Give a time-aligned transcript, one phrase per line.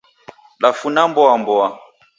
[0.61, 1.67] Dafuna mboa mboa